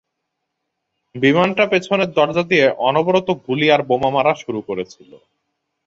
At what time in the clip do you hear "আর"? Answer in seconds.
3.71-3.81